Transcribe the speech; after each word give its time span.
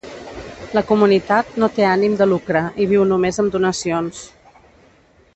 La 0.77 0.81
comunitat 0.91 1.51
no 1.63 1.69
té 1.75 1.85
ànim 1.89 2.15
de 2.21 2.27
lucre 2.31 2.63
i 2.85 2.87
viu 2.93 3.05
només 3.11 3.39
amb 3.43 3.53
donacions. 3.57 4.23